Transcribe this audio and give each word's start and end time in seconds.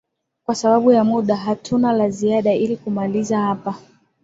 kwa 0.45 0.55
sababu 0.55 0.91
ya 0.91 1.03
muda 1.03 1.35
hatuna 1.35 1.93
la 1.93 2.09
ziada 2.09 2.53
ili 2.53 2.77
kumalizia 2.77 3.39
hapa 3.39 3.75